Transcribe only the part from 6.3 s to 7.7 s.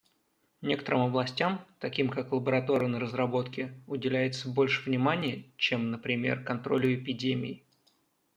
контролю эпидемий.